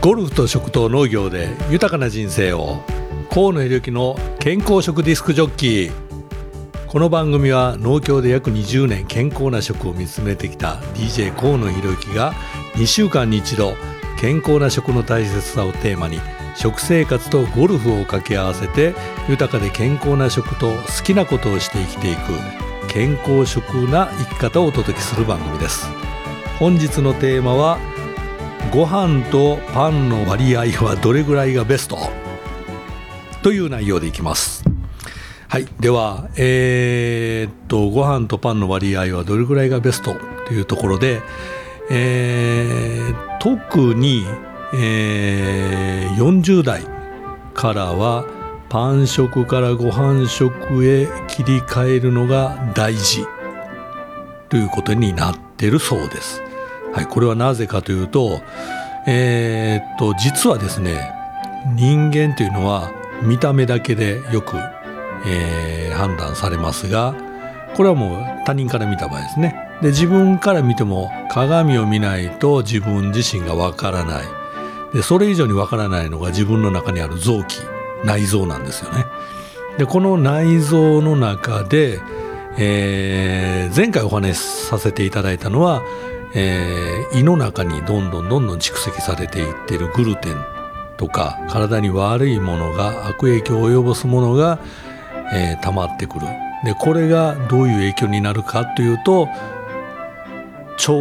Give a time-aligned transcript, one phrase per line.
[0.00, 2.78] ゴルフと食と農業で豊かな人生を
[3.32, 5.92] 河野裕之の健康食ディスクジョッキー。
[6.86, 12.32] この番組は農協で約20年健康な食を見つめてきた DJ 河野裕之が
[12.74, 13.74] 2週間に一度
[14.20, 16.20] 健康な食の大切さをテーマに
[16.54, 18.94] 食生活とゴルフを掛け合わせて
[19.28, 22.20] 豊かで健康な食と好きなことをして生きていく
[22.88, 25.88] 健康食な生き方をお届けする番組です。
[26.60, 27.78] 本日のテーマは
[28.70, 31.96] ご飯とパンの割合はどれぐらいがベスト？
[33.42, 34.62] という内容でいきます。
[35.48, 35.66] はい。
[35.80, 40.14] ではえー、っとご飯とパンの割合はどれぐらいがベスト？
[40.46, 41.22] というところで、
[41.90, 44.24] えー、特に、
[44.74, 46.82] えー、40代
[47.54, 48.26] からは
[48.68, 53.26] パン食からご飯食へ切り替えるのが大事
[54.50, 56.42] ということになってるそうです。
[56.98, 58.40] はい、これはなぜかというと,、
[59.06, 61.14] えー、っと実はですね
[61.76, 62.90] 人間というのは
[63.22, 64.56] 見た目だけでよく、
[65.24, 67.14] えー、判断されますが
[67.76, 69.54] これはもう他人から見た場合ですね。
[69.80, 74.26] で自分から見ても鏡を見ないと自分自身がわからない。
[74.92, 77.60] でそれ以上にわからないのが自分の中にある臓器
[78.04, 79.04] 内臓なんですよね。
[79.78, 82.00] でこの内臓の中で、
[82.56, 85.84] えー、前回お話しさせていただいたのは
[86.34, 90.36] えー、胃の中にどんどんどんどん蓄積されていってるグルテン
[90.96, 94.58] とか体に悪いものが悪影響を及ぼすものが、
[95.32, 96.26] えー、溜まってくる。
[96.64, 99.28] でこれがどういう影響になるかというと
[100.76, 100.92] 腸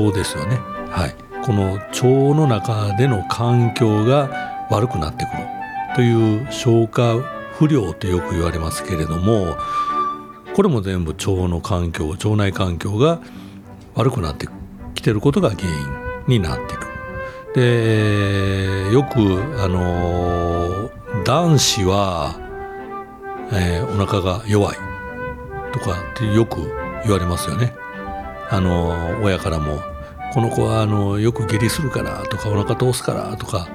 [0.00, 0.58] 腸ですよね。
[0.90, 1.14] はい。
[1.44, 5.52] この腸の中での環境が悪くなってくる。
[5.94, 7.16] という消化
[7.58, 9.56] 不良とよく言われますけれども
[10.54, 13.20] これも全部腸の環境腸内環境が
[13.94, 14.48] 悪くなって
[14.94, 15.62] きてることが原
[16.26, 16.92] 因になっていく。
[17.54, 19.18] でよく
[19.62, 20.90] あの
[21.24, 22.34] 男子は、
[23.52, 24.76] えー、お腹が弱い
[25.72, 26.62] とかってよく
[27.02, 27.74] 言われますよね。
[28.50, 29.80] あの親からも
[30.32, 33.68] この子はあのよく下痢するからとかお腹通すからとか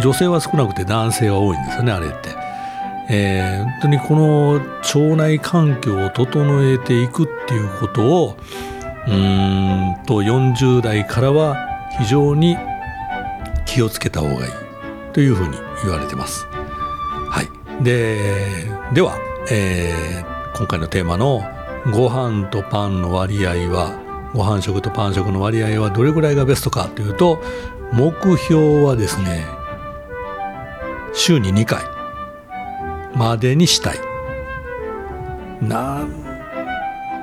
[0.00, 2.46] 女性は少なくて男性は多いんですよねあれって。
[3.08, 8.36] えー、本当にこの腸内環境を整えていくっていうことを
[9.08, 11.56] うんと40代からは
[11.98, 12.56] 非常に
[13.64, 14.52] 気をつけた方がいい
[15.12, 16.46] というふうに言われてます。
[17.30, 19.18] はい、ででは、
[19.50, 21.42] えー、今回のテーマの
[21.92, 24.00] ご飯とパンの割合は
[24.34, 27.42] ご飯食とパン食の割合はどれぐらいがベストかというと
[27.92, 29.46] 目標はですね
[31.14, 31.82] 週に2回
[33.14, 33.98] までにしたい。
[35.62, 36.25] なん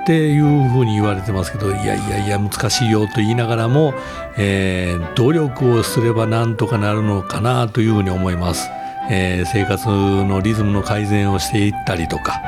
[0.04, 3.94] っていうふうに言われてますけどいやいやいや難しいよと言いながらも、
[4.38, 8.70] えー、努力をすればなんとかなるのかなというふうに思います、
[9.10, 12.42] えー、生活のリズムの改善をしていったりとか、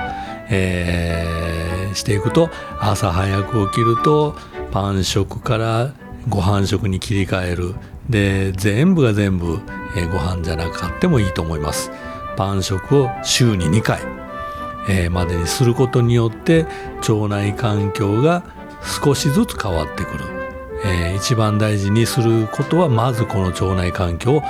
[0.50, 2.50] えー、していくと
[2.82, 4.36] 朝早く起きると
[4.72, 5.94] パン食から
[6.28, 7.76] ご飯食に切り替える。
[8.10, 9.60] で全部が全部、
[9.96, 11.90] えー、ご飯じゃなかってもいいと思います。
[12.36, 14.15] パン食を週に2回。
[14.88, 16.66] えー、までにすることによって
[17.00, 18.44] 腸内環境が
[19.03, 20.25] 少しずつ変わってくる、
[20.84, 24.41] えー、一番大事にすることはまずこの腸内環境を、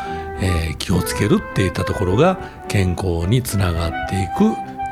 [0.42, 2.38] えー、気をつけるっていったところが
[2.68, 4.44] 健康につながっていく、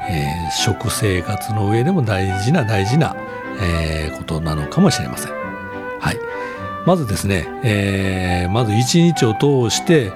[0.09, 3.15] えー、食生活の上でも大事な大事な、
[3.61, 5.33] えー、ことなのかもしれません。
[5.99, 6.17] はい、
[6.85, 10.11] まずですね、えー、まず一日を通して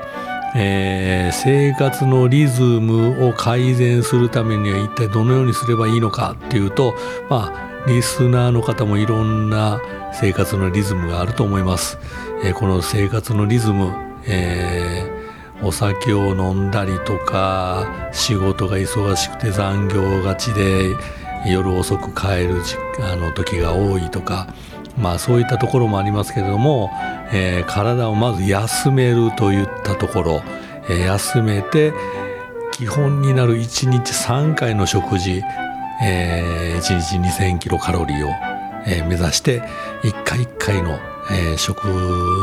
[0.56, 6.96] えー、生活のリズムを改善するためには一体どのようにすればいいのかっていうと
[7.30, 9.80] まあリスナーの方もいろんな
[10.14, 11.98] 生活のリズムがあると思います。
[12.44, 13.94] えー、この生活のリズム、
[14.28, 20.96] えー、お酒を飲んだりとか仕事が忙しくて残業がちで
[21.46, 22.62] 夜遅く帰る
[23.02, 24.48] あの時が多いとか
[24.98, 26.90] まあそういったところもありますけれども、
[27.32, 30.44] えー、体をまず休めるといったところ、
[30.90, 31.94] えー、休めて
[32.74, 35.42] 基本になる1日3回の食事、
[36.04, 38.30] えー、1日2000キロカロリーを、
[38.86, 39.62] えー、目指して
[40.04, 41.00] 1回1回の、
[41.32, 41.86] えー、食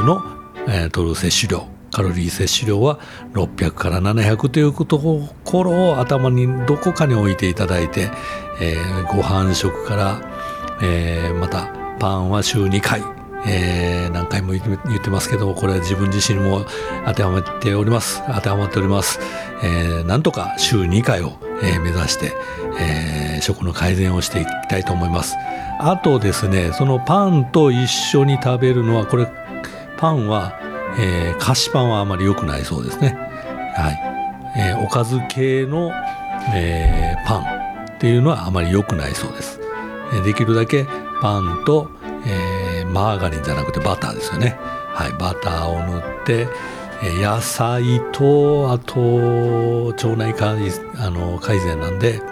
[0.05, 0.23] の、
[0.67, 2.99] えー、取る摂取量カロリー摂取量は
[3.35, 8.11] 600から700というところを頭にどこかに置いていただいて、
[8.61, 10.21] えー、ご飯食から、
[10.83, 11.69] えー、また
[12.01, 13.01] パンは週2回、
[13.47, 16.65] えー、何回も言ってますけどこれは自分自身も
[17.07, 19.21] 当てはまっております当てはまっております、
[19.63, 21.33] えー、なんとか週2回を、
[21.63, 22.33] えー、目指して、
[22.81, 25.37] えー、食の改善をしていきたいと思います
[25.79, 29.29] あとですねそのパンと一緒に食べるのはこれ
[29.97, 30.59] パンは、
[30.99, 33.17] えー、菓子パンはあまり良くないそうですね。
[33.75, 34.15] はい
[34.57, 35.93] えー、おかず系の、
[36.55, 39.61] えー、パンっていうのはあまり良くないそうです。
[40.25, 40.87] できるだけ
[41.21, 41.89] パンと、
[42.95, 44.57] マーガリンじゃなくてバターですよね。
[44.61, 46.49] はい、バターを塗って、
[47.21, 52.23] 野菜とあと腸内改あの改善なんで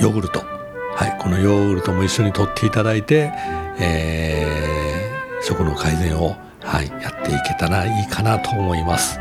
[0.00, 0.40] ヨーグルト、
[0.94, 3.32] はい、このヨーグルトも一緒にとっていただいて、
[3.80, 9.18] えー、食の改善を、はい、やっていけたらいいかなと思います。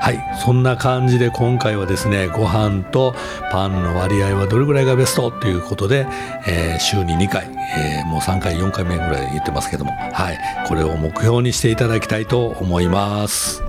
[0.00, 3.14] はい、そんな感じで今回はですねご飯と
[3.50, 6.06] パンの割合はどれぐらいがベストということで、
[6.46, 13.62] えー、週に2回、えー、もう3回4回目ぐらい言ってますけども、はい、これを目標にしていただきたいと思います。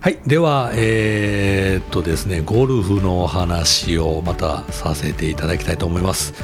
[0.00, 6.34] はい、では、えー、っとですね、ゴルフのお話をまたさせていただきたいと思います。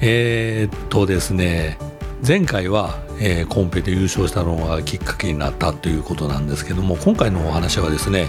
[0.00, 1.78] えー、っとですね、
[2.26, 8.26] 前回は、えー、コンペで優勝したのがきっかけになったということなんですけども今回のお話はですね、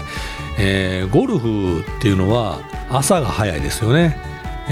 [0.58, 4.16] えー、ゴルフっていうのは朝が早いですよね、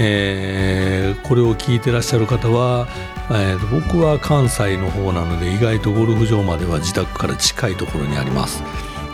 [0.01, 2.87] えー、これを聞いてらっしゃる方は、
[3.29, 8.63] えー、僕は関西の方なので意外とゴルフ場までは自宅から近いところにあります。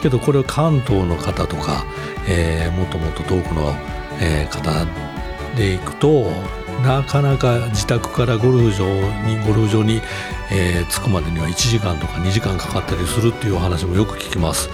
[0.04, 1.84] けどこれを関東の方とか、
[2.28, 3.74] えもっともっと遠くの、
[4.22, 4.86] え方
[5.56, 6.32] で行くと
[6.84, 8.86] なかなか自宅からゴルフ場
[9.24, 10.02] にゴルフ場に、
[10.52, 14.70] えー、着くまでには1時間とか2時間かかったりするっていうお話もよく聞きます、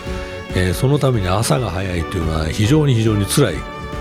[0.55, 3.55] えー、そのために朝が早いというのは非常に非常に辛い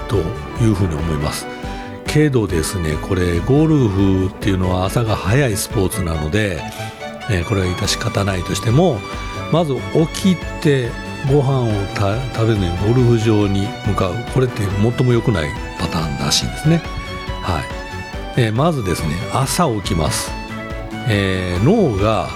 [0.09, 0.17] と
[0.63, 1.60] いうふうに思います。
[2.13, 6.61] けどですねこれゴルフっていうのは朝が早いスポーツなので、
[7.31, 8.99] えー、これは致し方ないとしても
[9.53, 9.75] まず
[10.13, 10.91] 起きて
[11.31, 11.71] ご飯を
[12.35, 14.15] 食べずにゴルフ場に向かう。
[14.33, 16.83] これって最も良くないパターンらしいんですね。
[17.43, 17.81] はい。
[18.37, 20.31] えー、まずですね朝起きます、
[21.09, 22.29] えー、脳が、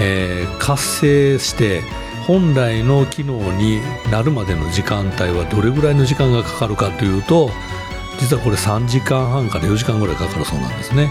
[0.00, 1.82] えー、活性して
[2.26, 7.50] 本来の機能になるまでの時間帯はどれぐらいの時間がかかるかというと
[8.18, 11.10] 実はこれ3時間半から4時間ぐらいかかるそうなんですね。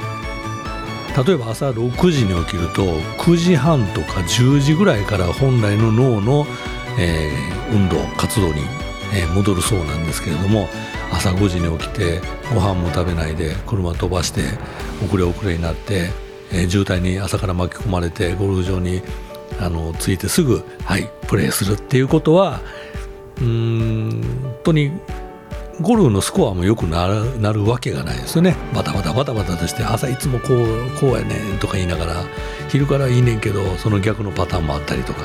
[1.26, 2.84] 例えば朝6時に起きると
[3.18, 6.46] 9時半とか10時ぐらいから本来の脳の、
[6.98, 8.62] えー、運動活動に、
[9.14, 10.70] えー、戻るそうなんですけれども
[11.12, 12.22] 朝5時に起きて
[12.54, 14.42] ご飯も食べないで車飛ばして
[15.06, 16.12] 遅れ遅れになって、
[16.54, 19.02] えー、渋滞に朝から巻き込まれてゴルフ場に
[19.60, 22.62] あの着いてすぐ、はい、プレーするっていうことは
[23.42, 24.92] うん本当に
[25.82, 28.56] ゴルフのスコアも良くなるなるわけがないですよね。
[28.74, 32.24] バタバタバタバタとして朝いつもこうこうやねんとか言いながら
[32.70, 35.22] 昼からいいねんけどその逆のパターンもあったりとか、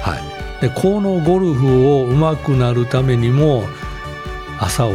[0.00, 0.18] は
[0.60, 3.64] い、でこのゴルフを上手くなるためにも
[4.60, 4.94] 朝を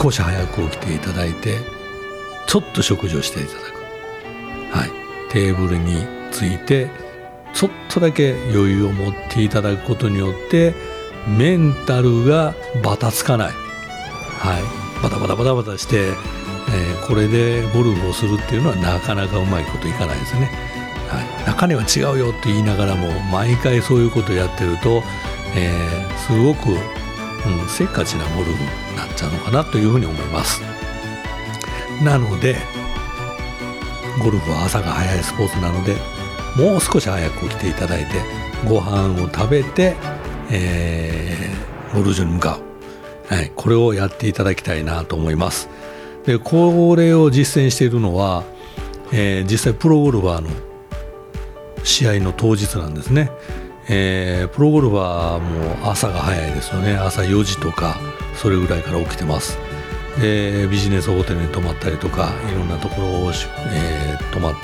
[0.00, 1.58] 少し早く起きていただいて
[2.46, 4.90] ちょっと食事をしていただく、はい、
[5.30, 6.88] テーブルについて
[7.54, 10.74] ちょっとだけ余裕を持っていただくことによって
[11.28, 13.52] メンタルがバタつかない、
[14.40, 20.50] はい、バタバタバタバタして、えー、これでゴルフをするっていうのはなかなかうまいこといかないですね、
[21.08, 25.02] はい、中には違うよって言いながらも毎回そういうことをやってると、
[25.54, 26.70] えー、すごく
[27.46, 30.60] うん、せっかちなゴルフになっちゃうのかなというふうに思います。
[32.04, 32.56] なので
[34.22, 35.96] ゴルフは朝が早いスポーツなので
[36.56, 38.22] もう少し早く起きていただいて
[38.66, 39.96] ご飯を食べて、
[40.50, 42.69] えー、ゴルフ場に向かう、
[43.30, 45.68] はい、これをやっていただきたいなと思います。
[46.26, 48.42] でこれを実践しているのは、
[49.12, 50.50] えー、実際プロゴルファーの
[51.84, 53.30] 試合の当日なんですね。
[53.88, 56.96] えー、プロゴルファーも朝が早いですよね。
[56.96, 57.96] 朝4時とか
[58.34, 59.58] それぐらいから起きてます。
[60.20, 64.58] でビジネスホテルに泊まったりとかいろんなところを、えー、泊まって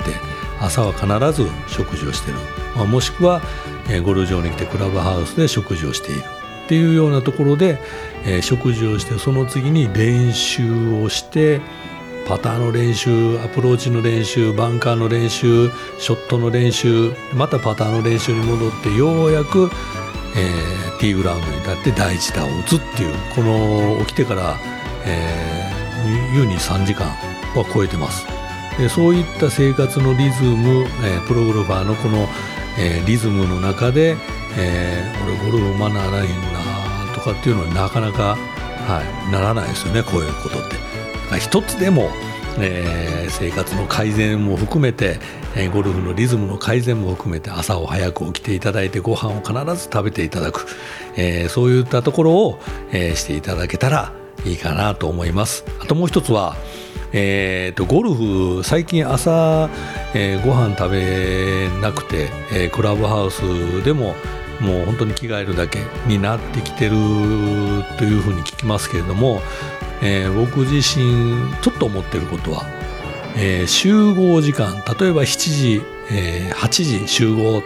[0.59, 2.37] 朝は必ず食事をしてる、
[2.75, 3.41] まあ、もしくは、
[3.89, 6.36] え、ゴルフ場に来てクラブハウスで食事をしている。
[6.67, 7.79] っていうようなところで、
[8.25, 11.61] えー、食事をしてその次に練習をして
[12.27, 19.69] パターの練習アプローチの練習バンカーの練習ショットの練習またパターの練習に戻ってようやく、
[20.35, 24.57] えー、ティーグラウンドに立って第1打を打つっていうこの起きてから、
[25.05, 28.27] えー、優に3時間は超えてます。
[28.77, 32.27] でそういった生活のリズム、えー、プロゴルファーのこの、
[32.77, 34.17] えー、リズムの中で、
[34.57, 36.27] えー、俺ゴルフマナーない
[37.07, 40.75] なとかっていうのはなかなか、はい、ならないですよねこういうことって。
[41.39, 42.09] 一つでも、
[42.57, 45.19] えー、生活の改善も含めて、
[45.55, 50.65] えー、ゴルフのリズムの改善も含めて朝を早く起きていただいてご飯を必ず食べていただく、
[51.17, 52.59] えー、そういったところを、
[52.91, 54.13] え、していただけたら
[54.45, 55.65] いいかなと思います。
[55.81, 56.55] あともう一つは
[57.13, 59.69] えーと、ゴルフ最近朝、
[60.13, 64.13] えー、ご飯食べなくて、えー、クラブハウスでも
[64.59, 66.91] もう本当に着替えるだけになってきてる
[67.97, 69.41] というふうに聞きますけれども、
[70.01, 72.65] えー、僕自身ちょっと思ってることは、
[73.35, 77.63] えー、集合時間例えば7時、えー、8時集合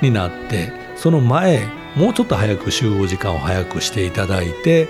[0.00, 4.88] になってその前もうちょっと早く集合時間を早くしていただいて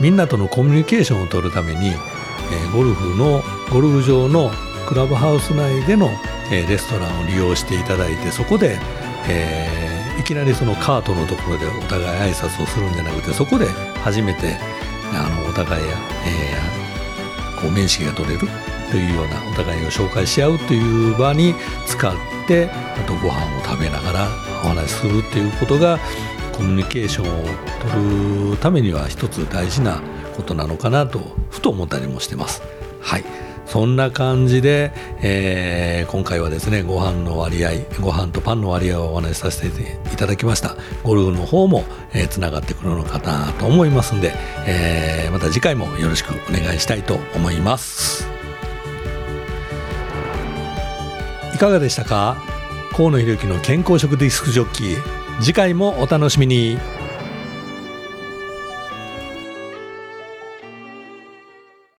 [0.00, 4.50] みんなとのコミュニケーションを取るために、えー、ゴルフのゴルフ場の
[4.88, 6.10] クラブハウス内での、
[6.50, 8.78] えー、レストランを利用していただいてそこで、
[9.28, 13.66] えー、いきなりそのカートのところでお互い挨拶をするんじゃなくてそこで
[14.02, 14.56] 初めて
[15.12, 15.96] あのお互いや、
[16.26, 18.46] えー、こう面識が取れる
[18.90, 21.54] というようなお互いを紹介し合うという場に
[21.86, 22.12] 使っ
[22.46, 24.28] てあとご飯を食べながら
[24.64, 25.98] お話しするっていうことが
[26.52, 27.44] コミュニケーションを
[27.80, 30.02] 取るためには一つ大事な
[30.36, 32.62] ことなのかなとふと思ったりもしてます。
[33.00, 34.90] はいそんな感じで、
[35.22, 40.76] えー、今回はですねご飯の割合ご飯とパンの割合をお話しさせていただきました。
[41.04, 41.84] ゴルフの方も
[42.28, 44.32] つな、えー、がってくるのかなと思いますんで、
[44.66, 48.26] えー、また次回もよろしくお願いしたいと思います。
[51.54, 52.42] いかがでしたか？
[52.92, 54.96] 河野裕之の健康食ディスクジョッキー。
[55.40, 56.76] 次回もお楽しみに。